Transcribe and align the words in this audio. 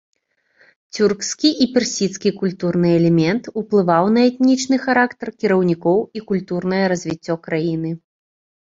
Цюркскі 0.95 1.49
і 1.65 1.67
персідскі 1.75 2.29
культурны 2.39 2.89
элемент 3.01 3.43
уплываў 3.63 4.05
на 4.17 4.21
этнічны 4.33 4.83
характар 4.89 5.27
кіраўнікоў 5.45 5.99
і 6.19 6.27
культурнае 6.35 6.85
развіццё 6.97 7.33
краіны. 7.49 7.99